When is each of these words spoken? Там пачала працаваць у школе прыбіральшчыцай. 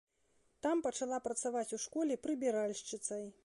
Там 0.65 0.81
пачала 0.87 1.19
працаваць 1.27 1.75
у 1.77 1.81
школе 1.87 2.21
прыбіральшчыцай. 2.27 3.25